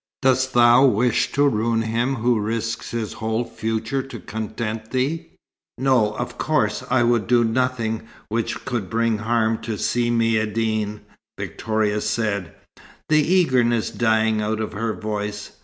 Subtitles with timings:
[0.23, 5.27] Dost thou wish to ruin him who risks his whole future to content thee?"
[5.77, 11.01] "No, of course I would do nothing which could bring harm to Si Maïeddine,"
[11.37, 12.55] Victoria said,
[13.09, 15.51] the eagerness dying out of her voice.